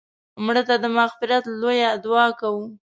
مړه 0.45 0.63
ته 0.67 0.75
د 0.83 0.85
مغفرت 0.97 1.43
لویه 1.61 1.91
دعا 2.03 2.27
کوو 2.39 2.65